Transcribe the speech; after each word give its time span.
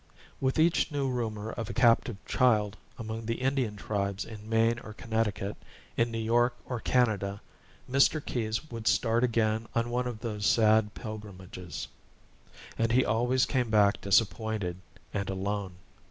With 0.39 0.57
each 0.57 0.91
new 0.91 1.07
rumor 1.07 1.51
of 1.51 1.69
a 1.69 1.73
captive 1.75 2.17
child 2.25 2.75
among 2.97 3.27
the 3.27 3.35
Indian 3.35 3.75
tribes 3.75 4.25
in 4.25 4.49
Maine 4.49 4.79
or 4.79 4.93
Connecticut, 4.93 5.55
in 5.95 6.09
New 6.09 6.17
York 6.17 6.55
or 6.65 6.79
Canada, 6.79 7.39
Mr. 7.87 8.19
Keyes 8.19 8.71
would 8.71 8.87
start 8.87 9.23
again 9.23 9.67
on 9.75 9.91
one 9.91 10.07
of 10.07 10.21
those 10.21 10.47
sad 10.47 10.95
pilgrimages; 10.95 11.87
and 12.79 12.93
he 12.93 13.05
always 13.05 13.45
came 13.45 13.69
back 13.69 14.01
disappointed 14.01 14.77
and 15.13 15.29
alone. 15.29 15.73